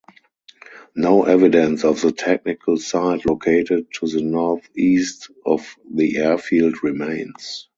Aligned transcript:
No 0.95 1.25
evidence 1.25 1.83
of 1.83 2.01
the 2.01 2.11
technical 2.11 2.77
site 2.77 3.23
located 3.27 3.85
to 3.99 4.07
the 4.07 4.23
north-east 4.23 5.29
of 5.45 5.75
the 5.93 6.17
airfield 6.17 6.81
remains. 6.83 7.67